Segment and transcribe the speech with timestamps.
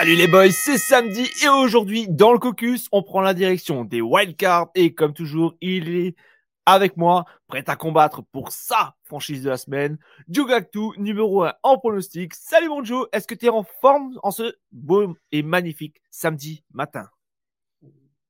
[0.00, 4.00] Salut les boys, c'est samedi et aujourd'hui dans le caucus, on prend la direction des
[4.00, 6.16] wildcards et comme toujours, il est
[6.64, 11.76] avec moi, prêt à combattre pour sa franchise de la semaine, Jugaktu, numéro 1 en
[11.76, 12.32] pronostic.
[12.32, 16.64] Salut mon Joe, est-ce que tu es en forme en ce beau et magnifique samedi
[16.72, 17.06] matin?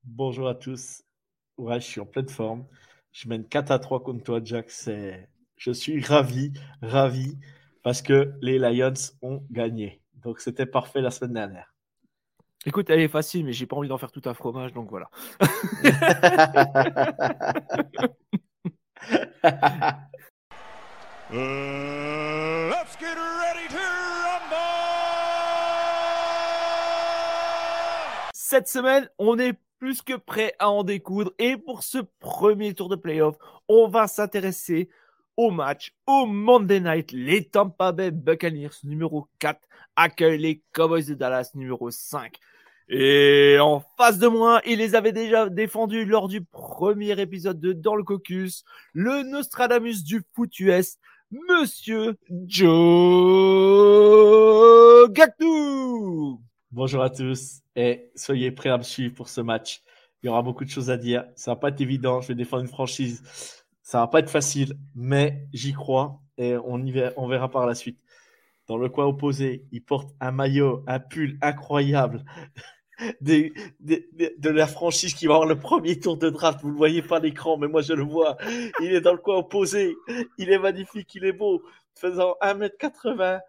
[0.02, 1.04] Bonjour à tous.
[1.56, 2.66] Ouais, je suis en pleine forme.
[3.12, 4.73] Je mène 4 à 3 contre toi, Jack.
[5.56, 7.38] Je suis ravi, ravi
[7.84, 8.92] parce que les Lions
[9.23, 10.02] ont gagné.
[10.23, 11.73] Donc c'était parfait la semaine dernière.
[12.66, 15.09] Écoute, elle est facile, mais j'ai pas envie d'en faire tout un fromage, donc voilà.
[28.34, 31.32] Cette semaine, on est plus que prêt à en découdre.
[31.38, 33.37] Et pour ce premier tour de playoff,
[33.68, 34.90] on va s'intéresser
[35.36, 37.12] au match, au Monday Night.
[37.12, 39.60] Les Tampa Bay Buccaneers numéro 4
[39.96, 42.37] accueillent les Cowboys de Dallas numéro 5.
[42.88, 47.72] Et en face de moi, il les avait déjà défendus lors du premier épisode de
[47.72, 50.96] Dans le Caucus, le Nostradamus du foot US,
[51.30, 52.68] Monsieur Joe
[55.10, 56.42] Gactou.
[56.72, 59.82] Bonjour à tous et soyez prêts à me suivre pour ce match.
[60.22, 61.24] Il y aura beaucoup de choses à dire.
[61.37, 62.20] Ça va pas être évident.
[62.20, 63.22] Je vais défendre une franchise
[63.91, 67.99] ça va pas être facile, mais j'y crois et on, y verra par la suite.
[68.69, 72.25] Dans le coin opposé, il porte un maillot, un pull incroyable
[73.21, 76.61] de, la franchise qui va avoir le premier tour de draft.
[76.62, 78.37] Vous le voyez pas à l'écran, mais moi je le vois.
[78.81, 79.97] Il est dans le coin opposé.
[80.38, 81.61] Il est magnifique, il est beau.
[81.97, 83.41] Faisant 1m80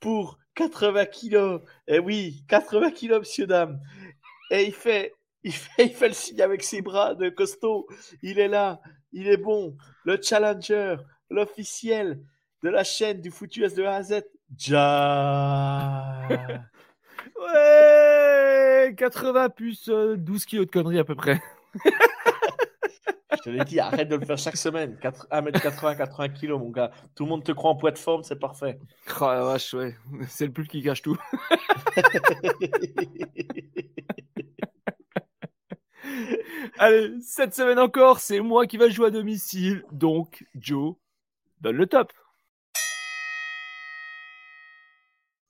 [0.00, 1.60] pour 80 kilos.
[1.86, 3.78] Et oui, 80 kilos, monsieur, dame.
[4.50, 7.86] Et il fait, il fait, il fait le signe avec ses bras de costaud.
[8.22, 8.80] Il est là
[9.14, 9.76] il est bon.
[10.04, 10.96] Le challenger,
[11.30, 12.20] l'officiel
[12.62, 14.22] de la chaîne du foutu de A à Z,
[14.58, 16.28] Ja.
[17.54, 20.16] ouais, 80 plus 12 euh,
[20.46, 21.40] kilos de conneries à peu près.
[23.32, 24.96] Je te l'ai dit, arrête de le faire chaque semaine.
[25.02, 26.90] 1m80, 80 kilos, mon gars.
[27.14, 28.78] Tout le monde te croit en poids de forme, c'est parfait.
[29.20, 29.94] Oh la vache, ouais.
[30.28, 31.18] C'est le plus qui cache tout.
[36.78, 39.84] Allez, cette semaine encore, c'est moi qui va jouer à domicile.
[39.92, 40.96] Donc, Joe,
[41.60, 42.12] donne le top.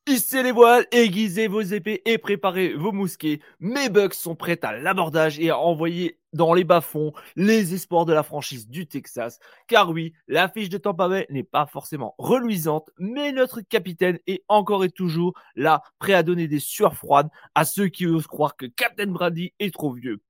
[0.06, 3.40] Hissez les voiles, aiguisez vos épées et préparez vos mousquets.
[3.58, 8.12] Mes bugs sont prêts à l'abordage et à envoyer dans les bas-fonds les espoirs de
[8.12, 9.38] la franchise du Texas.
[9.66, 14.84] Car oui, l'affiche de Tampa Bay n'est pas forcément reluisante, mais notre capitaine est encore
[14.84, 18.66] et toujours là, prêt à donner des sueurs froides à ceux qui osent croire que
[18.66, 20.20] Captain Brady est trop vieux.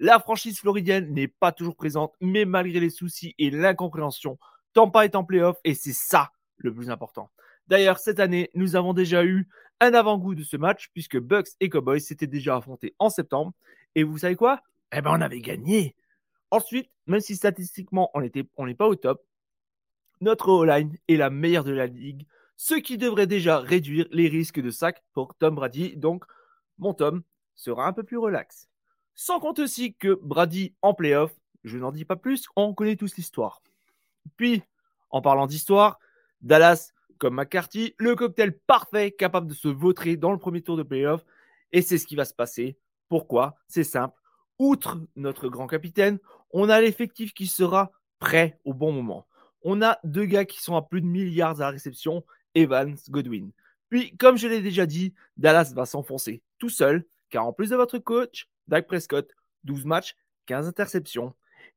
[0.00, 4.38] La franchise floridienne n'est pas toujours présente, mais malgré les soucis et l'incompréhension,
[4.72, 7.30] Tampa est en playoff et c'est ça le plus important.
[7.66, 9.48] D'ailleurs, cette année, nous avons déjà eu
[9.80, 13.52] un avant-goût de ce match puisque Bucks et Cowboys s'étaient déjà affrontés en septembre.
[13.94, 14.62] Et vous savez quoi?
[14.92, 15.96] Eh ben, on avait gagné.
[16.50, 19.24] Ensuite, même si statistiquement on n'est pas au top,
[20.20, 22.26] notre O-line est la meilleure de la ligue,
[22.56, 25.96] ce qui devrait déjà réduire les risques de sac pour Tom Brady.
[25.96, 26.24] Donc,
[26.78, 27.22] mon Tom
[27.54, 28.68] sera un peu plus relax.
[29.20, 31.34] Sans compte aussi que Brady en playoff,
[31.64, 33.64] je n'en dis pas plus, on connaît tous l'histoire.
[34.36, 34.62] Puis,
[35.10, 35.98] en parlant d'histoire,
[36.40, 40.84] Dallas comme McCarthy, le cocktail parfait capable de se vautrer dans le premier tour de
[40.84, 41.24] playoff.
[41.72, 42.78] Et c'est ce qui va se passer.
[43.08, 43.56] Pourquoi?
[43.66, 44.14] C'est simple.
[44.60, 46.20] Outre notre grand capitaine,
[46.52, 47.90] on a l'effectif qui sera
[48.20, 49.26] prêt au bon moment.
[49.62, 52.24] On a deux gars qui sont à plus de milliards à la réception,
[52.54, 53.50] Evans, Godwin.
[53.88, 57.76] Puis, comme je l'ai déjà dit, Dallas va s'enfoncer tout seul, car en plus de
[57.76, 59.30] votre coach, Dak Prescott,
[59.64, 60.14] 12 matchs,
[60.46, 61.34] 15 interceptions.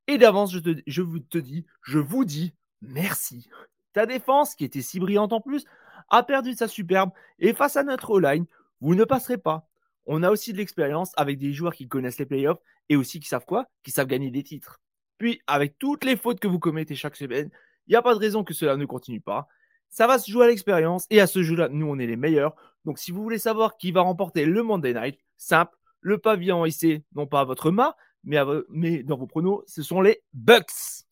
[0.07, 3.49] Et d'avance, je, vous te dis, je vous dis merci.
[3.93, 5.65] Ta défense, qui était si brillante en plus,
[6.09, 7.11] a perdu sa superbe.
[7.39, 8.45] Et face à notre O-line,
[8.79, 9.67] vous ne passerez pas.
[10.05, 13.27] On a aussi de l'expérience avec des joueurs qui connaissent les playoffs et aussi qui
[13.27, 13.67] savent quoi?
[13.83, 14.79] Qui savent gagner des titres.
[15.17, 17.51] Puis, avec toutes les fautes que vous commettez chaque semaine,
[17.87, 19.47] il n'y a pas de raison que cela ne continue pas.
[19.89, 22.55] Ça va se jouer à l'expérience et à ce jeu-là, nous, on est les meilleurs.
[22.85, 27.03] Donc, si vous voulez savoir qui va remporter le Monday Night, simple, le pavillon ici,
[27.15, 27.93] non pas à votre main,
[28.23, 28.37] mais,
[28.69, 31.05] mais dans vos pronos, ce sont les Bucks.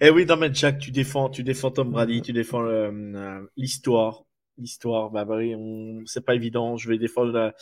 [0.00, 4.24] Eh oui, dans mais Jack, tu défends, tu défends Tom Brady, tu défends euh, l'histoire.
[4.56, 5.38] L'histoire, bah, bah
[6.06, 6.76] c'est pas évident.
[6.76, 7.52] Je vais défendre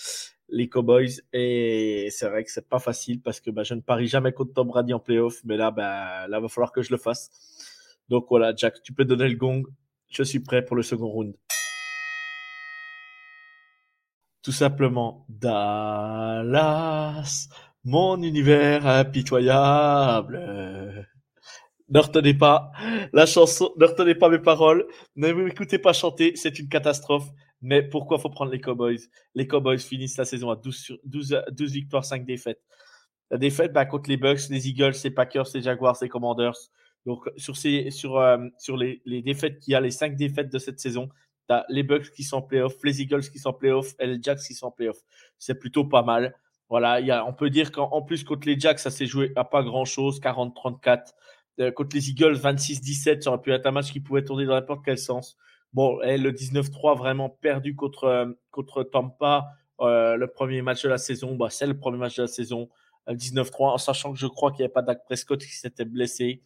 [0.48, 4.06] les Cowboys et c'est vrai que c'est pas facile parce que bah, je ne parie
[4.06, 6.98] jamais contre Tom Brady en playoff, mais là, bah, là, va falloir que je le
[6.98, 7.30] fasse.
[8.08, 9.64] Donc voilà, Jack, tu peux donner le gong.
[10.10, 11.34] Je suis prêt pour le second round
[14.46, 17.48] tout simplement Dallas,
[17.82, 20.38] mon univers impitoyable.
[21.88, 22.70] Ne retenez pas
[23.12, 27.28] la chanson, ne retenez pas mes paroles, ne m'écoutez pas chanter, c'est une catastrophe.
[27.60, 29.00] Mais pourquoi faut prendre les Cowboys?
[29.34, 32.62] Les Cowboys finissent la saison à 12, 12, 12 victoires, 5 défaites.
[33.32, 36.70] La défaite bah, contre les Bucks, les Eagles, les Packers, les Jaguars, les Commanders.
[37.04, 38.38] Donc, sur, euh,
[38.78, 41.08] les, les défaites qu'il y a, les 5 défaites de cette saison,
[41.48, 44.06] tu as les Bucks qui sont en playoff, les Eagles qui sont en playoff et
[44.06, 44.98] les Jacks qui sont en playoff.
[45.38, 46.34] C'est plutôt pas mal.
[46.68, 49.44] Voilà, y a, on peut dire qu'en plus, contre les Jacks, ça s'est joué à
[49.44, 51.12] pas grand-chose, 40-34.
[51.60, 54.54] Euh, contre les Eagles, 26-17, ça aurait pu être un match qui pouvait tourner dans
[54.54, 55.36] n'importe quel sens.
[55.72, 59.46] Bon, le 19-3 vraiment perdu contre, euh, contre Tampa,
[59.80, 62.68] euh, le premier match de la saison, bah, c'est le premier match de la saison,
[63.08, 66.42] 19-3, en sachant que je crois qu'il n'y avait pas Dak Prescott qui s'était blessé.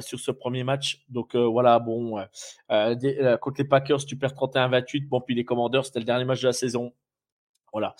[0.00, 1.04] Sur ce premier match.
[1.08, 2.24] Donc voilà, bon,
[2.68, 5.08] contre les Packers, tu perds 31-28.
[5.08, 6.92] Bon, puis les Commanders, c'était le dernier match de la saison.
[7.72, 7.94] Voilà.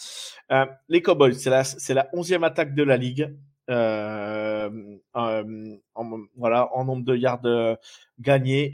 [0.88, 3.36] les Cowboys, c'est la, c'est la 11e attaque de la ligue.
[3.68, 4.70] en,
[6.36, 7.76] voilà, en nombre de yards
[8.18, 8.72] gagnés.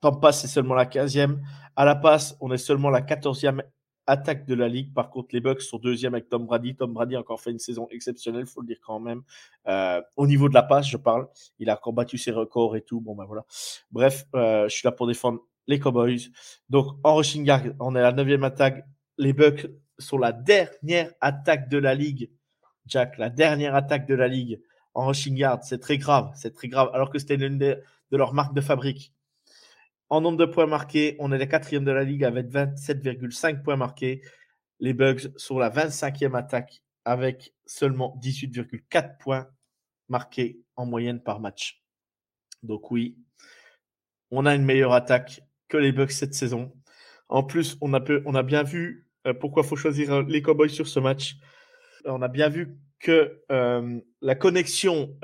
[0.00, 1.38] Tampa, c'est seulement la 15e.
[1.76, 3.62] À la passe, on est seulement la 14e
[4.06, 4.92] attaque de la ligue.
[4.92, 6.74] Par contre, les Bucks sont deuxième avec Tom Brady.
[6.74, 9.22] Tom Brady a encore fait une saison exceptionnelle, faut le dire quand même.
[9.68, 11.28] Euh, au niveau de la passe, je parle.
[11.58, 13.00] Il a encore battu ses records et tout.
[13.00, 13.44] Bon, ben voilà.
[13.90, 16.30] Bref, euh, je suis là pour défendre les Cowboys.
[16.68, 18.84] Donc, en rushing yard, on est à la neuvième attaque.
[19.18, 19.66] Les Bucks
[19.98, 22.30] sont la dernière attaque de la ligue.
[22.86, 24.60] Jack, la dernière attaque de la ligue
[24.94, 25.62] en rushing yard.
[25.62, 26.32] C'est très grave.
[26.34, 26.90] C'est très grave.
[26.92, 27.76] Alors que c'était l'une de
[28.10, 29.12] leurs marques de fabrique.
[30.12, 33.76] En nombre de points marqués, on est la quatrième de la ligue avec 27,5 points
[33.76, 34.20] marqués.
[34.78, 39.48] Les Bugs sont la 25e attaque avec seulement 18,4 points
[40.10, 41.82] marqués en moyenne par match.
[42.62, 43.16] Donc oui,
[44.30, 46.74] on a une meilleure attaque que les Bugs cette saison.
[47.30, 50.88] En plus, on a, bien vu euh, pourquoi il faut choisir euh, les Cowboys sur
[50.88, 51.36] ce match.
[52.04, 55.16] On a bien vu que euh, la connexion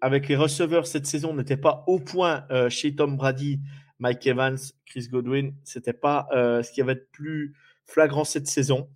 [0.00, 3.60] avec les receveurs cette saison n'était pas au point chez Tom Brady
[4.00, 7.54] Mike Evans, Chris Godwin, c'était pas euh, ce qui avait de plus
[7.86, 8.88] flagrant cette saison.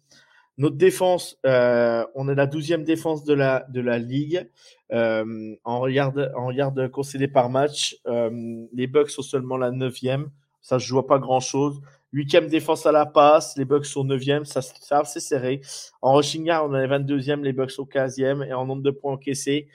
[0.57, 4.49] Notre défense, euh, on est la douzième défense de la, ligue
[4.93, 7.97] euh, en regard en concédé par match.
[8.07, 10.31] les Bucks sont seulement la neuvième,
[10.63, 11.81] ça se joue pas grand chose.
[12.13, 15.61] Huitième défense à la passe, les Bucks sont neuvième, ça c'est serré.
[16.01, 19.15] En rushing yard, on est 22e, les Bucks sont 15e et en nombre de points
[19.15, 19.67] encaissés,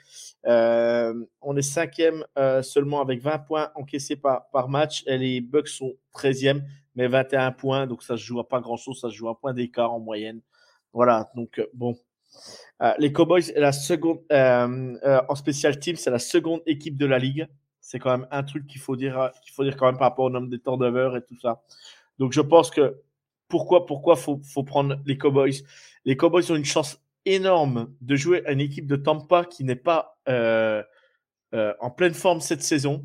[0.46, 5.02] euh, on est cinquième euh, seulement avec 20 points encaissés par, par match.
[5.06, 6.62] Et les Bucks sont 13e,
[6.94, 7.86] mais 21 points.
[7.86, 9.00] Donc ça se joue à pas grand-chose.
[9.00, 10.40] Ça se joue à un point d'écart en moyenne.
[10.92, 11.96] Voilà, donc euh, bon.
[12.98, 17.46] les Cowboys, la seconde, en spécial team, c'est la seconde équipe de la ligue.
[17.80, 20.26] C'est quand même un truc qu'il faut dire, qu'il faut dire quand même par rapport
[20.26, 21.62] au nombre de turnovers et tout ça.
[22.18, 23.00] Donc je pense que
[23.48, 25.62] pourquoi, pourquoi faut, faut prendre les Cowboys?
[26.04, 29.76] Les Cowboys ont une chance énorme de jouer à une équipe de Tampa qui n'est
[29.76, 30.82] pas euh,
[31.54, 33.04] euh, en pleine forme cette saison.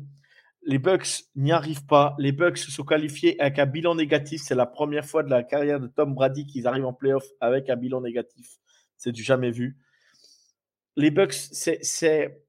[0.62, 2.16] Les Bucks n'y arrivent pas.
[2.18, 4.42] Les Bucks se sont qualifiés avec un bilan négatif.
[4.44, 7.70] C'est la première fois de la carrière de Tom Brady qu'ils arrivent en playoff avec
[7.70, 8.58] un bilan négatif.
[8.96, 9.76] C'est du jamais vu.
[10.96, 12.42] Les Bucks, c'est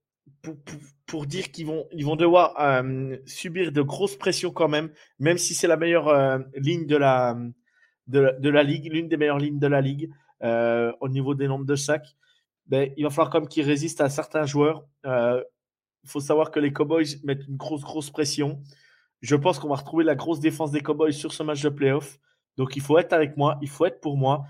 [1.06, 5.68] pour, dire qu'ils vont, devoir euh, subir de grosses pressions quand même, même si c'est
[5.68, 10.09] la meilleure ligne de la ligue, l'une des meilleures lignes de la ligue.
[10.44, 12.15] Euh, au niveau des nombres de sacs,
[12.67, 14.85] ben, il va falloir qu'ils résistent à certains joueurs.
[15.06, 15.44] Euh,
[16.03, 18.61] il faut savoir que les Cowboys mettent une grosse, grosse pression.
[19.21, 22.19] Je pense qu'on va retrouver la grosse défense des Cowboys sur ce match de playoff.
[22.56, 24.45] Donc il faut être avec moi, il faut être pour moi.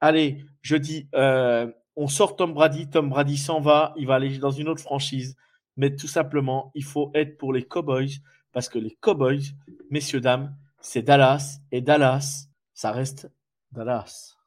[0.00, 4.38] Allez, je dis, euh, on sort Tom Brady, Tom Brady s'en va, il va aller
[4.38, 5.36] dans une autre franchise.
[5.76, 8.20] Mais tout simplement, il faut être pour les Cowboys
[8.52, 9.54] parce que les Cowboys,
[9.90, 13.30] messieurs, dames, c'est Dallas et Dallas, ça reste
[13.72, 14.37] Dallas.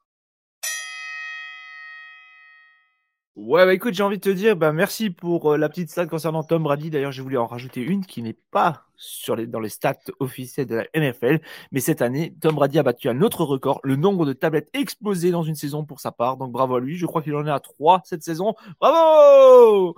[3.34, 6.06] Ouais, bah écoute, j'ai envie de te dire, bah merci pour euh, la petite stat
[6.06, 6.90] concernant Tom Brady.
[6.90, 10.66] D'ailleurs, j'ai voulu en rajouter une qui n'est pas sur les, dans les stats officielles
[10.66, 11.40] de la NFL.
[11.70, 15.30] Mais cette année, Tom Brady a battu un autre record, le nombre de tablettes explosées
[15.30, 16.36] dans une saison pour sa part.
[16.36, 16.98] Donc bravo à lui.
[16.98, 18.54] Je crois qu'il en est à 3 cette saison.
[18.78, 19.96] Bravo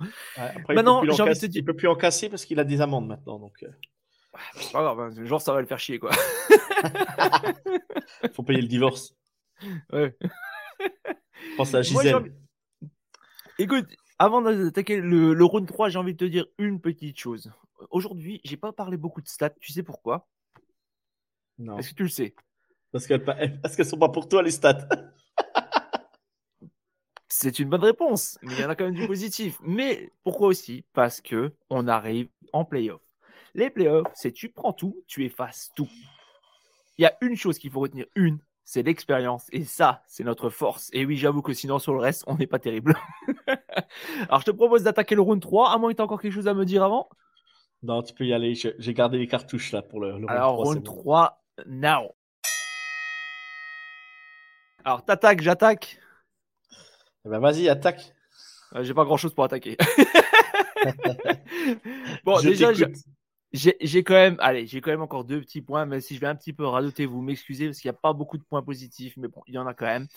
[0.69, 1.59] Maintenant, j'ai envie de te dire.
[1.59, 3.37] Il peut plus en casser parce qu'il a des amendes maintenant.
[3.37, 3.63] Donc...
[3.63, 3.67] Euh.
[4.55, 5.25] C'est pas grave, hein.
[5.25, 6.11] genre ça va le faire chier quoi.
[8.33, 9.15] Faut payer le divorce.
[9.93, 10.13] Ouais.
[11.55, 12.33] Pense à Gisèle.
[13.57, 17.51] Écoute, avant d'attaquer le, le, round 3, j'ai envie de te dire une petite chose.
[17.89, 19.51] Aujourd'hui, j'ai pas parlé beaucoup de stats.
[19.61, 20.27] Tu sais pourquoi?
[21.57, 21.77] Non.
[21.77, 22.35] Est-ce que tu le sais?
[22.91, 23.23] Parce qu'elles
[23.61, 24.87] parce sont pas pour toi les stats.
[27.27, 29.57] C'est une bonne réponse, mais il y en a quand même du positif.
[29.61, 30.85] Mais pourquoi aussi?
[30.93, 33.01] Parce que on arrive en playoff.
[33.53, 35.89] Les playoffs, c'est tu prends tout, tu effaces tout.
[36.97, 39.47] Il y a une chose qu'il faut retenir, une, c'est l'expérience.
[39.51, 40.89] Et ça, c'est notre force.
[40.91, 42.97] Et oui, j'avoue que sinon, sur le reste, on n'est pas terrible.
[44.27, 46.47] Alors, je te propose d'attaquer le round 3, à moins que tu encore quelque chose
[46.47, 47.07] à me dire avant?
[47.83, 48.55] Non, tu peux y aller.
[48.55, 50.35] J'ai gardé les cartouches là pour le, round 3.
[50.35, 52.15] Alors, round 3, now.
[54.83, 55.99] Alors, t'attaques, j'attaque.
[57.25, 58.13] Eh ben, vas-y, attaque.
[58.75, 59.77] Euh, j'ai pas grand chose pour attaquer.
[62.23, 62.71] bon, déjà,
[63.53, 66.27] j'ai quand même, allez, j'ai quand même encore deux petits points, mais si je vais
[66.27, 69.15] un petit peu radoter, vous m'excusez parce qu'il n'y a pas beaucoup de points positifs,
[69.17, 70.07] mais bon, il y en a quand même.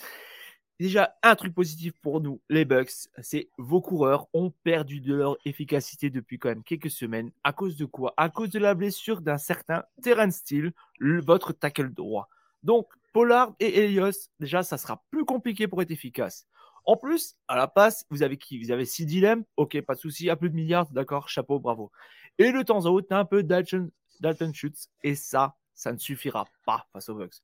[0.81, 5.37] Déjà, un truc positif pour nous, les Bucks, c'est vos coureurs ont perdu de leur
[5.45, 7.33] efficacité depuis quand même quelques semaines.
[7.43, 8.15] À cause de quoi?
[8.17, 12.29] À cause de la blessure d'un certain Terrence Steele, votre tackle droit.
[12.63, 16.47] Donc, Pollard et Elios, déjà, ça sera plus compliqué pour être efficace.
[16.89, 18.59] En plus, à la passe, vous avez qui?
[18.59, 19.45] Vous avez six dilemmes?
[19.59, 20.31] Ok, pas de souci.
[20.31, 21.93] À plus de milliards, d'accord, chapeau, bravo.
[22.39, 23.91] Et de temps en temps, un peu Dalton,
[24.21, 24.89] Dalton Schutz.
[25.03, 27.43] Et ça, ça ne suffira pas face aux Bucks.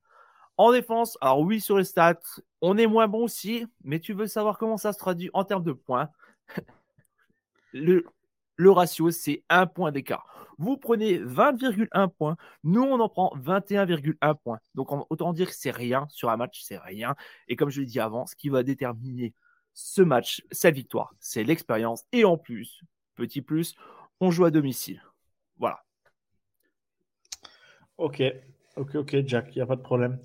[0.57, 2.21] En défense, alors oui, sur les stats,
[2.63, 5.63] on est moins bon aussi, mais tu veux savoir comment ça se traduit en termes
[5.65, 6.09] de points?
[7.75, 8.03] le
[8.59, 10.34] ratio, c'est un point d'écart.
[10.59, 14.59] Vous prenez 20,1 points, nous on en prend 21,1 points.
[14.75, 17.15] Donc autant dire que c'est rien sur un match, c'est rien.
[17.49, 19.35] Et comme je l'ai dit avant, ce qui va déterminer
[19.73, 22.05] ce match, cette victoire, c'est l'expérience.
[22.13, 22.83] Et en plus,
[23.17, 23.75] petit plus,
[24.21, 25.03] on joue à domicile.
[25.59, 25.83] Voilà.
[27.99, 28.23] Ok,
[28.77, 30.19] ok, ok, Jack, il n'y a pas de problème.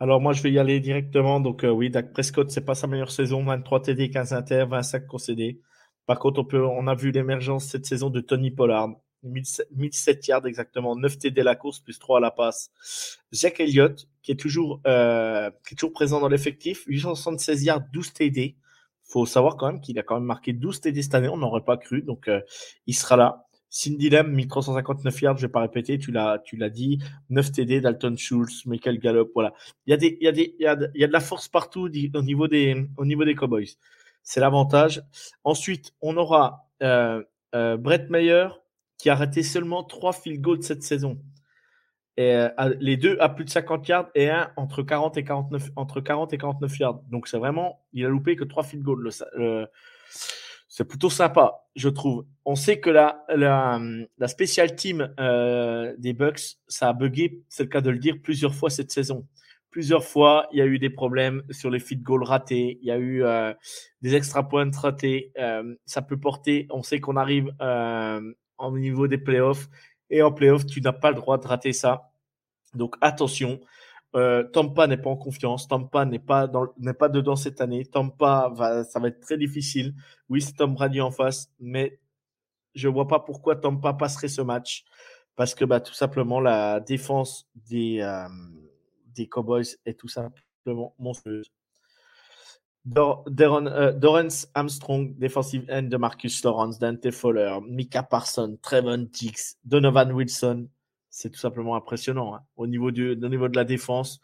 [0.00, 1.40] Alors moi, je vais y aller directement.
[1.40, 3.44] Donc euh, oui, Dak Prescott, c'est pas sa meilleure saison.
[3.44, 5.60] 23 TD, 15 inter, 25 concédés.
[6.06, 8.90] Par contre, on, peut, on a vu l'émergence cette saison de Tony Pollard.
[9.22, 12.70] 1007 yards exactement, 9 TD à la course, plus 3 à la passe.
[13.32, 15.50] Jack Elliott, qui est toujours, euh,
[15.94, 18.56] présent dans l'effectif, 876 yards, 12 TD.
[19.04, 21.64] faut savoir quand même qu'il a quand même marqué 12 TD cette année, on n'aurait
[21.64, 22.40] pas cru, donc euh,
[22.86, 23.44] il sera là.
[23.70, 27.00] Cindy Lem, 1359 yards, je vais pas répéter, tu l'as, tu l'as dit.
[27.28, 29.52] 9 TD, Dalton Schultz, Michael Gallup, voilà.
[29.86, 32.88] Il y a de, la force partout au niveau des,
[33.36, 33.76] Cowboys.
[34.22, 35.02] C'est l'avantage.
[35.44, 37.22] Ensuite, on aura euh,
[37.52, 38.48] Brett Meyer
[38.98, 41.18] qui a raté seulement 3 field goals cette saison.
[42.16, 42.48] Et, euh,
[42.80, 46.32] les deux à plus de 50 yards et un entre 40 et 49, entre 40
[46.32, 47.00] et 49 yards.
[47.08, 49.10] Donc c'est vraiment, il a loupé que 3 field goals.
[50.70, 52.26] C'est plutôt sympa, je trouve.
[52.44, 53.80] On sait que la, la,
[54.26, 58.54] special team euh, des Bucks, ça a bugué, c'est le cas de le dire, plusieurs
[58.54, 59.26] fois cette saison.
[59.70, 62.90] Plusieurs fois, il y a eu des problèmes sur les feed goals ratés, il y
[62.90, 63.54] a eu euh,
[64.02, 65.32] des extra points ratés.
[65.84, 67.52] Ça peut porter, on sait qu'on arrive
[68.58, 69.68] au niveau des playoffs,
[70.10, 72.10] et en playoffs, tu n'as pas le droit de rater ça.
[72.74, 73.60] Donc attention,
[74.16, 75.68] euh, Tampa n'est pas en confiance.
[75.68, 77.84] Tampa n'est pas n'est pas dedans cette année.
[77.84, 79.94] Tampa va, ça va être très difficile.
[80.28, 82.00] Oui, c'est Tom Brady en face, mais
[82.74, 84.84] je vois pas pourquoi Tampa passerait ce match
[85.36, 88.28] parce que bah tout simplement la défense des euh,
[89.14, 91.50] des Cowboys est tout simplement monstrueuse.
[92.84, 100.12] Dor euh, Armstrong, defensive end de Marcus Lawrence, Dante Fowler, Mika Parson, Trevon Dix, Donovan
[100.12, 100.68] Wilson,
[101.10, 102.34] c'est tout simplement impressionnant.
[102.34, 102.44] Hein.
[102.56, 104.20] Au, niveau de la défense,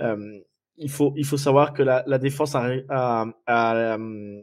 [0.00, 0.40] euh,
[0.76, 4.42] il, faut, savoir que la, défense euh,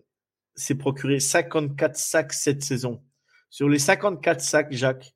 [0.56, 3.04] s'est procuré 54 sacs cette saison.
[3.50, 5.16] Sur les 54 sacs, Jacques,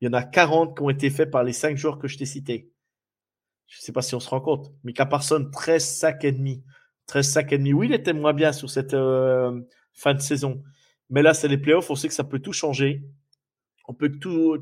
[0.00, 2.16] il y en a 40 qui ont été faits par les 5 joueurs que je
[2.16, 2.70] t'ai cités.
[3.66, 4.70] Je ne sais pas si on se rend compte.
[4.84, 6.62] Mika Parson, 13 sacs et demi.
[7.06, 7.72] 13 sacs et demi.
[7.72, 9.60] Oui, il était moins bien sur cette euh,
[9.92, 10.62] fin de saison.
[11.10, 11.90] Mais là, c'est les playoffs.
[11.90, 13.02] On sait que ça peut tout changer.
[13.88, 14.58] On peut tout,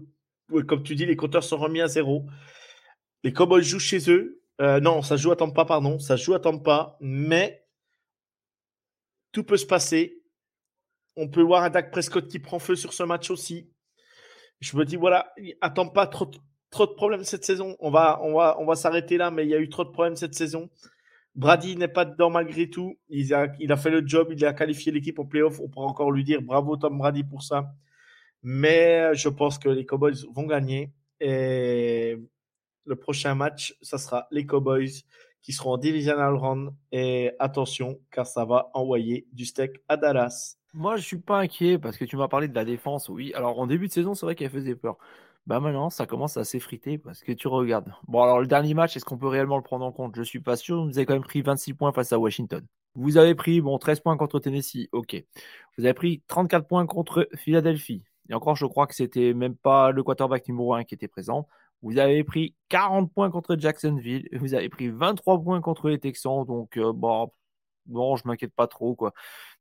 [0.67, 2.27] comme tu dis, les compteurs sont remis à zéro.
[3.23, 4.43] Les Cowboys jouent chez eux.
[4.61, 5.99] Euh, non, ça joue à Tampa, pardon.
[5.99, 7.67] Ça joue à Tampa, mais
[9.33, 10.23] tout peut se passer.
[11.17, 13.71] On peut voir un Dak Prescott qui prend feu sur ce match aussi.
[14.61, 16.31] Je me dis, voilà, attends pas trop,
[16.71, 17.77] trop de problèmes cette saison.
[17.81, 19.91] On va, on va, on va s'arrêter là, mais il y a eu trop de
[19.91, 20.71] problèmes cette saison.
[21.35, 22.99] Brady n'est pas dedans malgré tout.
[23.09, 25.61] Il a, fait le job, il a qualifié l'équipe au playoff.
[25.61, 27.73] On pourra encore lui dire bravo Tom Brady pour ça.
[28.43, 30.93] Mais je pense que les Cowboys vont gagner.
[31.21, 32.19] Et
[32.85, 35.03] le prochain match, ça sera les Cowboys
[35.43, 36.73] qui seront en divisional round.
[36.93, 40.57] Et attention, car ça va envoyer du steak à Dallas.
[40.75, 43.09] Moi, je suis pas inquiet parce que tu m'as parlé de la défense.
[43.09, 44.99] Oui, alors en début de saison, c'est vrai qu'elle faisait peur.
[45.47, 47.95] Bah maintenant, ça commence à s'effriter parce que tu regardes.
[48.09, 50.17] Bon, alors le dernier match, est-ce qu'on peut réellement le prendre en compte?
[50.17, 50.85] Je suis pas sûr.
[50.85, 52.67] Vous avez quand même pris 26 points face à Washington.
[52.97, 55.23] Vous avez pris bon 13 points contre Tennessee, ok.
[55.79, 58.03] Vous avez pris 34 points contre Philadelphie.
[58.29, 61.47] Et encore, je crois que c'était même pas le quarterback numéro 1 qui était présent.
[61.83, 64.29] Vous avez pris 40 points contre Jacksonville.
[64.33, 66.45] Vous avez pris 23 points contre les Texans.
[66.47, 67.31] Donc, euh, bon,
[67.87, 68.95] bon, je m'inquiète pas trop.
[68.95, 69.13] quoi.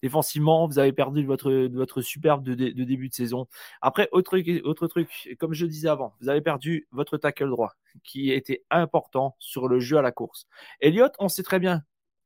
[0.01, 3.47] Défensivement, vous avez perdu votre, superbe de, début de saison.
[3.81, 8.31] Après, autre, autre truc, comme je disais avant, vous avez perdu votre tackle droit, qui
[8.31, 10.47] était important sur le jeu à la course.
[10.79, 11.83] Elliott, on sait très bien.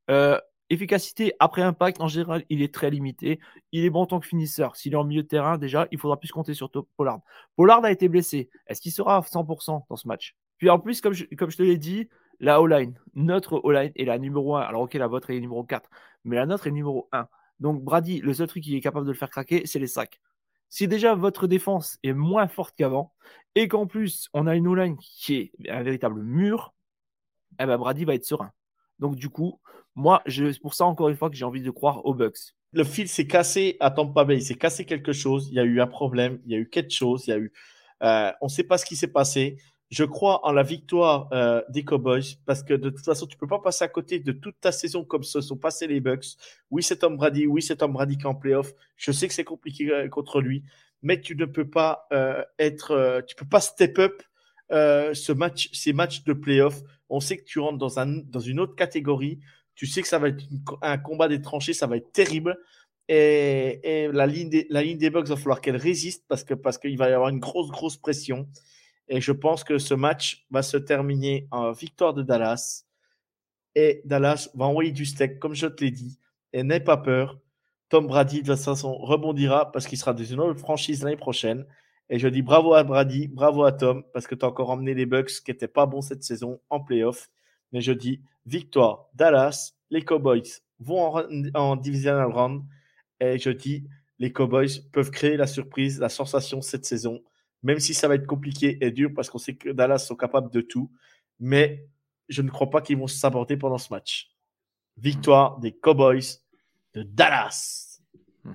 [0.10, 0.40] Euh,
[0.70, 3.40] Efficacité après impact, en général, il est très limité.
[3.72, 4.76] Il est bon en tant que finisseur.
[4.76, 7.22] S'il est en milieu de terrain, déjà, il faudra plus compter sur Pollard.
[7.56, 8.50] Pollard a été blessé.
[8.68, 10.36] Est-ce qu'il sera à 100% dans ce match?
[10.58, 14.06] Puis en plus, comme je, comme je te l'ai dit, la O-line, notre O-line est
[14.06, 14.62] la numéro 1.
[14.62, 15.90] Alors, ok, la vôtre est numéro 4,
[16.24, 17.28] mais la nôtre est numéro 1.
[17.60, 20.20] Donc, Brady, le seul truc qui est capable de le faire craquer, c'est les sacs.
[20.70, 23.14] Si déjà votre défense est moins forte qu'avant,
[23.56, 26.74] et qu'en plus, on a une O-line qui est un véritable mur,
[27.60, 28.52] eh ben, Brady va être serein.
[29.00, 29.60] Donc, du coup,
[29.96, 32.54] moi, c'est pour ça, encore une fois, que j'ai envie de croire aux Bucks.
[32.74, 34.38] Le fil s'est cassé à Tampa Bay.
[34.38, 35.48] Il s'est cassé quelque chose.
[35.50, 36.40] Il y a eu un problème.
[36.46, 37.26] Il y a eu quelque chose.
[37.28, 37.52] Il y a eu.
[38.04, 39.58] Euh, on ne sait pas ce qui s'est passé.
[39.90, 43.48] Je crois en la victoire euh, des Cowboys parce que de toute façon, tu peux
[43.48, 46.36] pas passer à côté de toute ta saison comme se sont passés les Bucks.
[46.72, 47.48] Oui, c'est Tom Brady.
[47.48, 48.74] Oui, c'est Tom Brady qui est en playoff.
[48.98, 50.64] Je sais que c'est compliqué euh, contre lui,
[51.02, 54.24] mais tu ne peux pas euh, être, euh, tu peux pas step up
[54.70, 56.82] ce match, ces matchs de playoff.
[57.10, 59.40] On sait que tu rentres dans un, dans une autre catégorie.
[59.76, 60.44] Tu sais que ça va être
[60.82, 62.58] un combat des tranchées, ça va être terrible.
[63.08, 67.14] Et, la ligne des, la Bucks va falloir qu'elle résiste parce parce qu'il va y
[67.14, 68.50] avoir une grosse grosse pression.
[69.10, 72.86] Et je pense que ce match va se terminer en victoire de Dallas.
[73.76, 76.20] Et Dallas va envoyer du steak, comme je te l'ai dit.
[76.54, 77.40] Et n'aie pas peur.
[77.90, 81.66] Tom Brady, de toute façon, rebondira parce qu'il sera dans une autre franchise l'année prochaine.
[82.10, 84.94] Et je dis bravo à Brady, bravo à Tom, parce que tu as encore emmené
[84.94, 87.30] les Bucks qui n'étaient pas bons cette saison en playoff.
[87.72, 90.44] Mais je dis victoire Dallas, les Cowboys
[90.80, 91.24] vont en,
[91.54, 92.64] en divisional round.
[93.20, 93.88] Et je dis
[94.20, 97.22] les Cowboys peuvent créer la surprise, la sensation cette saison
[97.64, 100.52] même si ça va être compliqué et dur parce qu'on sait que Dallas sont capables
[100.52, 100.92] de tout.
[101.40, 101.88] Mais
[102.30, 104.32] je ne crois pas qu'ils vont s'aborder pendant ce match.
[104.98, 106.42] Victoire des Cowboys
[106.94, 108.02] de Dallas.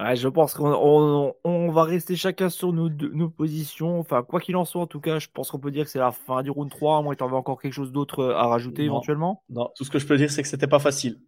[0.00, 4.00] Ouais, je pense qu'on on, on va rester chacun sur nos, nos positions.
[4.00, 6.00] Enfin, quoi qu'il en soit, en tout cas, je pense qu'on peut dire que c'est
[6.00, 7.02] la fin du round 3.
[7.02, 9.44] Moi, tu en encore quelque chose d'autre à rajouter non, éventuellement?
[9.50, 11.20] Non, tout ce que je peux dire, c'est que c'était pas facile.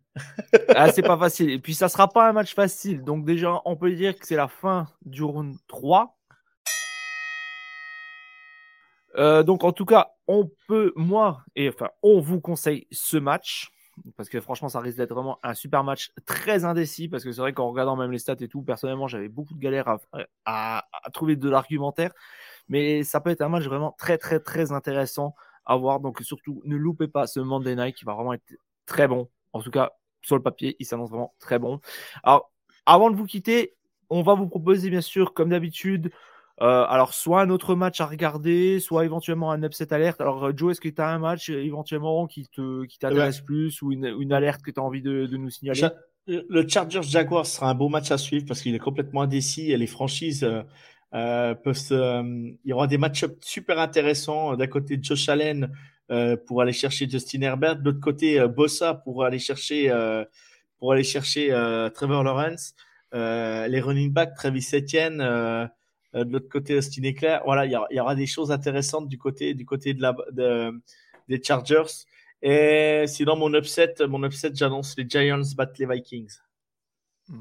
[0.74, 1.50] ah, c'est pas facile.
[1.50, 3.05] Et puis, ça sera pas un match facile.
[3.05, 6.15] Donc, déjà, on peut dire que c'est la fin du round 3.
[9.16, 13.70] Euh, donc en tout cas, on peut, moi, et enfin, on vous conseille ce match.
[14.18, 17.09] Parce que franchement, ça risque d'être vraiment un super match très indécis.
[17.09, 19.59] Parce que c'est vrai qu'en regardant même les stats et tout, personnellement, j'avais beaucoup de
[19.59, 19.98] galères à,
[20.44, 22.12] à, à trouver de l'argumentaire.
[22.68, 26.00] Mais ça peut être un match vraiment très, très, très intéressant à voir.
[26.00, 28.44] Donc surtout, ne loupez pas ce Monday Night qui va vraiment être
[28.85, 29.31] très bon.
[29.55, 31.81] En tout cas, sur le papier, il s'annonce vraiment très bon.
[32.22, 32.52] Alors,
[32.85, 33.76] avant de vous quitter,
[34.11, 36.12] on va vous proposer, bien sûr, comme d'habitude,
[36.62, 40.21] euh, alors, soit un autre match à regarder, soit éventuellement un upset alerte.
[40.23, 43.45] Alors, Joe, est-ce que tu as un match éventuellement qui te qui t'intéresse ouais.
[43.45, 45.88] plus ou une, une, alerte que tu as envie de, de, nous signaler?
[46.27, 49.77] Le Chargers Jaguars sera un beau match à suivre parce qu'il est complètement indécis et
[49.77, 50.62] les franchises euh,
[51.14, 52.23] euh, peuvent se, euh,
[52.64, 55.71] il y aura des match super intéressants d'un côté Josh Allen
[56.47, 59.92] pour aller chercher Justin Herbert, de l'autre côté Bossa pour aller chercher
[60.79, 61.49] pour aller chercher
[61.95, 62.75] Trevor Lawrence,
[63.12, 65.66] les running backs Travis Etienne euh,
[66.24, 67.42] de l'autre côté, Austin Eclair.
[67.44, 70.72] Voilà, il y, aura des choses intéressantes du côté, du côté de la, de,
[71.29, 72.07] des Chargers.
[72.42, 76.38] Et sinon, mon upset, mon upset, j'annonce les Giants battent les Vikings.
[77.29, 77.40] Hmm.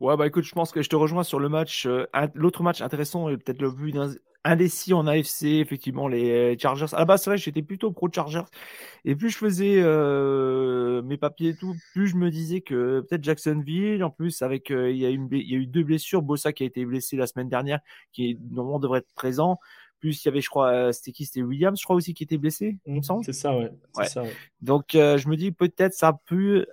[0.00, 1.86] Ouais, bah écoute, je pense que je te rejoins sur le match.
[1.86, 3.92] Euh, L'autre match intéressant peut-être le plus
[4.44, 6.86] indécis en AFC, effectivement, les Chargers.
[6.92, 8.44] À la base, c'est vrai, j'étais plutôt pro Chargers.
[9.04, 13.24] Et plus je faisais euh, mes papiers et tout, plus je me disais que peut-être
[13.24, 16.22] Jacksonville, en plus, avec euh, il, y y a eu deux blessures.
[16.22, 17.80] Bossa qui a été blessé la semaine dernière,
[18.12, 19.58] qui normalement devrait être présent.
[20.00, 21.26] Plus il y avait, je crois, euh, c'était qui?
[21.26, 23.24] C'était Williams, je crois aussi, qui était blessé, il me semble.
[23.24, 23.70] C'est ça, ouais.
[23.96, 24.06] ouais.
[24.06, 24.32] Ça, ouais.
[24.62, 26.66] Donc, euh, je me dis peut-être ça peut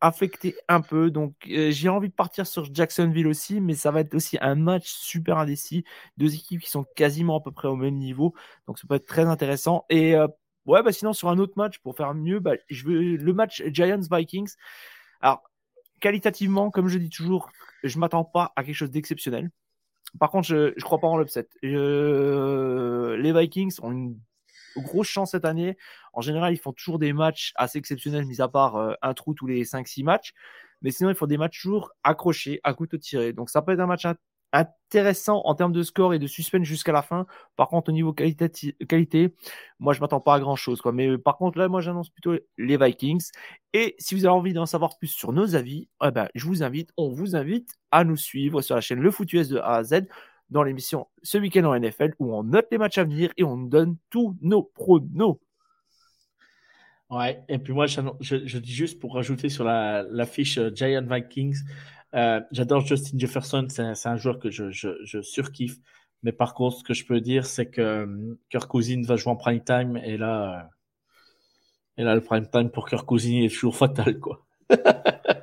[0.00, 1.10] affecté un peu.
[1.10, 4.54] Donc, euh, j'ai envie de partir sur Jacksonville aussi, mais ça va être aussi un
[4.54, 5.84] match super indécis.
[6.16, 8.34] Deux équipes qui sont quasiment à peu près au même niveau.
[8.66, 9.84] Donc, ça peut être très intéressant.
[9.90, 10.28] Et euh,
[10.66, 13.62] ouais, bah, sinon, sur un autre match, pour faire mieux, bah, je veux le match
[13.66, 14.54] Giants-Vikings.
[15.20, 15.42] Alors,
[16.00, 17.50] qualitativement, comme je dis toujours,
[17.82, 19.50] je m'attends pas à quelque chose d'exceptionnel.
[20.20, 21.48] Par contre, je crois pas en l'upset.
[21.62, 24.18] Les Vikings ont une
[24.82, 25.76] grosse chance cette année.
[26.12, 29.34] En général, ils font toujours des matchs assez exceptionnels, mis à part euh, un trou
[29.34, 30.32] tous les 5-6 matchs.
[30.82, 33.32] Mais sinon, ils font des matchs toujours accrochés, à couteau tiré.
[33.32, 34.06] Donc, ça peut être un match
[34.52, 37.26] intéressant en termes de score et de suspense jusqu'à la fin.
[37.56, 39.34] Par contre, au niveau qualité,
[39.78, 40.80] moi, je m'attends pas à grand chose.
[40.80, 40.92] Quoi.
[40.92, 43.30] Mais par contre, là, moi, j'annonce plutôt les Vikings.
[43.72, 46.62] Et si vous avez envie d'en savoir plus sur nos avis, eh ben, je vous
[46.62, 49.76] invite, on vous invite à nous suivre sur la chaîne Le Foot US de A
[49.76, 50.06] à Z
[50.50, 53.56] dans l'émission Ce week-end en NFL où on note les matchs à venir et on
[53.56, 55.38] donne tous nos pronos.
[57.10, 61.56] Ouais, et puis moi, je, dis juste pour rajouter sur la, la euh, Giant Vikings,
[62.14, 65.76] euh, j'adore Justin Jefferson, c'est un joueur que je, surkiffe.
[66.22, 69.32] Mais par contre, ce que je peux dire, c'est que euh, Kirk Cousins va jouer
[69.32, 70.70] en prime time et là,
[71.96, 74.44] et là le prime time pour Kirk Cousins est toujours fatal, quoi.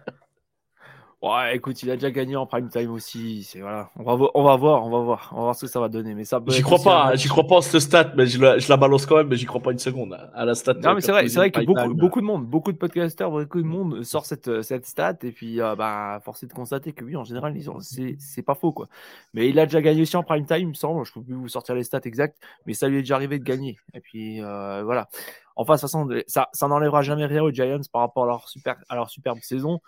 [1.23, 3.45] Ouais, écoute, il a déjà gagné en prime time aussi.
[3.45, 5.71] C'est voilà, on va, on va voir, on va voir, on va voir ce que
[5.71, 6.15] ça va donner.
[6.15, 8.67] Mais ça, j'y crois pas, j'y crois pas en cette stat, mais je la, je
[8.67, 10.73] la balance quand même, mais j'y crois pas une seconde à la stat.
[10.73, 13.61] Non, mais c'est vrai, c'est vrai que beaucoup, beaucoup de monde, beaucoup de podcasters, beaucoup
[13.61, 17.05] de monde sort cette, cette stat et puis euh, bah, force est de constater que
[17.05, 18.89] oui, en général, ils ont, c'est, c'est pas faux quoi.
[19.33, 21.05] Mais il a déjà gagné aussi en prime time, il me semble.
[21.05, 23.45] Je peux plus vous sortir les stats exactes, mais ça lui est déjà arrivé de
[23.45, 23.77] gagner.
[23.93, 25.07] Et puis euh, voilà.
[25.55, 28.49] Enfin, de toute façon, ça, ça n'enlèvera jamais rien aux Giants par rapport à leur
[28.49, 29.79] super, à leur superbe saison.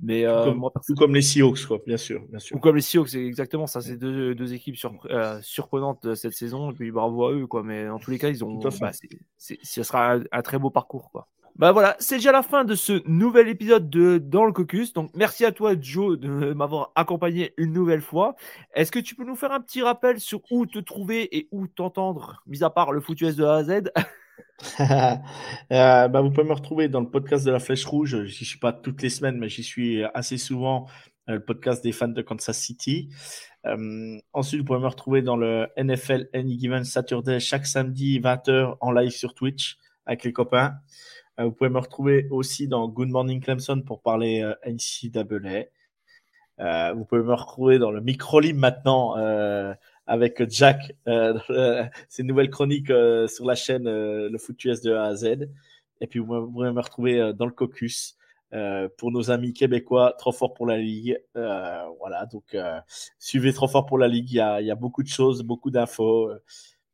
[0.00, 2.56] Mais euh, comme, moi, comme les Seahawks, quoi, bien sûr, bien sûr.
[2.56, 3.80] Ou comme les Seahawks, c'est exactement ça.
[3.80, 6.70] C'est deux, deux équipes sur, euh, surprenantes cette saison.
[6.70, 7.62] Et puis bravo à eux, quoi.
[7.62, 8.58] Mais en tous les cas, ils ont.
[8.80, 8.90] Bah,
[9.38, 11.28] ce sera un, très beau parcours, quoi.
[11.58, 14.92] Bah voilà, c'est déjà la fin de ce nouvel épisode de Dans le Caucus.
[14.92, 18.36] Donc merci à toi Joe de m'avoir accompagné une nouvelle fois.
[18.74, 21.66] Est-ce que tu peux nous faire un petit rappel sur où te trouver et où
[21.66, 23.90] t'entendre, mis à part le foutu de A à Z?
[25.72, 28.24] Euh, bah, vous pouvez me retrouver dans le podcast de la Flèche Rouge.
[28.26, 30.86] J'y suis pas toutes les semaines, mais j'y suis assez souvent.
[31.28, 33.08] Euh, le podcast des fans de Kansas City.
[33.66, 38.76] Euh, ensuite, vous pouvez me retrouver dans le NFL Any Given Saturday chaque samedi 20h
[38.80, 40.74] en live sur Twitch avec les copains.
[41.36, 45.64] vous pouvez me retrouver aussi dans Good Morning Clemson pour parler NCAA.
[46.94, 49.16] vous pouvez me retrouver dans le micro maintenant
[50.06, 54.92] avec Jack, euh, ses nouvelles chroniques euh, sur la chaîne euh, Le Foot US de
[54.92, 55.48] A à Z.
[56.00, 58.16] Et puis vous pouvez me retrouver euh, dans le caucus
[58.52, 61.18] euh, pour nos amis québécois, trop fort pour la ligue.
[61.34, 62.56] voilà, donc
[63.18, 64.30] suivez trop fort pour la ligue.
[64.30, 66.30] Il y a, y a beaucoup de choses, beaucoup d'infos.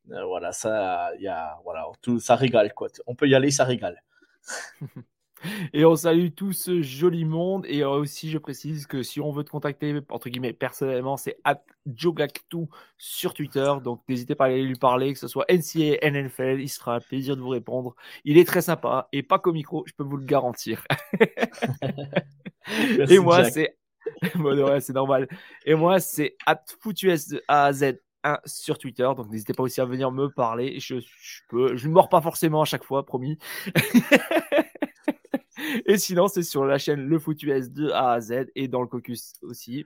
[0.07, 2.89] voilà, ça, il y a, voilà, tout, ça régale quoi.
[3.07, 4.03] On peut y aller, ça régale.
[5.73, 7.65] Et on salue tout ce joli monde.
[7.69, 11.63] Et aussi, je précise que si on veut te contacter, entre guillemets, personnellement, c'est at
[11.87, 13.73] Jogactu sur Twitter.
[13.83, 16.61] Donc, n'hésitez pas à aller lui parler, que ce soit NCA, NFL.
[16.61, 17.95] Il sera un plaisir de vous répondre.
[18.25, 20.85] Il est très sympa et pas qu'au micro, je peux vous le garantir.
[23.09, 23.77] et moi, c'est.
[24.81, 25.29] c'est normal.
[25.65, 26.65] Et moi, c'est at
[27.73, 29.09] Z 1 sur Twitter.
[29.17, 30.79] Donc n'hésitez pas aussi à venir me parler.
[30.81, 33.39] Je, je peux, je ne mords pas forcément à chaque fois, promis.
[35.87, 38.81] Et sinon, c'est sur la chaîne Le Foot US de A à Z et dans
[38.81, 39.85] le caucus aussi.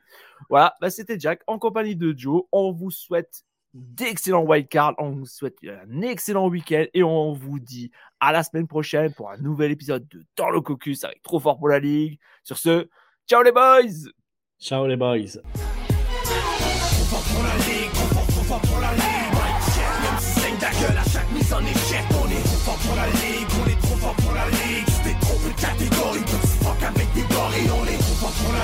[0.48, 2.42] Voilà, bah, c'était Jack en compagnie de Joe.
[2.52, 3.44] On vous souhaite
[3.74, 4.94] d'excellents wildcards.
[4.98, 9.30] On vous souhaite un excellent week-end et on vous dit à la semaine prochaine pour
[9.30, 12.18] un nouvel épisode de Dans le caucus avec Trop fort pour la ligue.
[12.42, 12.88] Sur ce,
[13.28, 14.10] ciao les boys!
[14.58, 15.40] Ciao les boys!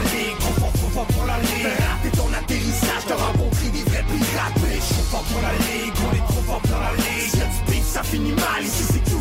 [0.02, 2.12] la ligue, trop fort, trop pour la ligue.
[2.16, 4.54] Ton atterrissage, t'auras compris des vrais pirates.
[4.54, 7.30] Trop fort pour la ligue, on est trop fort pour la ligue.
[7.30, 8.62] Si y'a ça finit mal.
[8.62, 9.20] Ici c'est tout,